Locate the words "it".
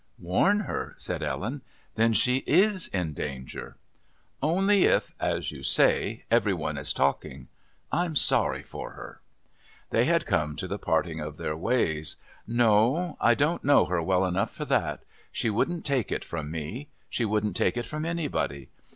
16.11-16.23, 17.77-17.85